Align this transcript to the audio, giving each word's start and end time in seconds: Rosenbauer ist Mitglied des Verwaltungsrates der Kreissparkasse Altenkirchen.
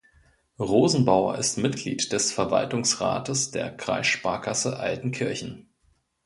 Rosenbauer 0.59 1.37
ist 1.37 1.59
Mitglied 1.59 2.11
des 2.11 2.31
Verwaltungsrates 2.33 3.51
der 3.51 3.69
Kreissparkasse 3.77 4.77
Altenkirchen. 4.79 5.69